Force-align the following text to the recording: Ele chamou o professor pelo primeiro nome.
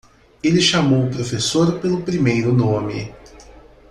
Ele 0.43 0.59
chamou 0.59 1.05
o 1.05 1.11
professor 1.11 1.79
pelo 1.79 2.01
primeiro 2.01 2.51
nome. 2.51 3.13